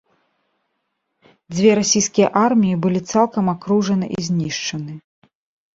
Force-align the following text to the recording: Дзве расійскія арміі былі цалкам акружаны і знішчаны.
Дзве 1.55 1.69
расійскія 1.81 2.27
арміі 2.45 2.81
былі 2.87 2.99
цалкам 3.11 3.45
акружаны 3.55 4.07
і 4.17 4.29
знішчаны. 4.31 4.93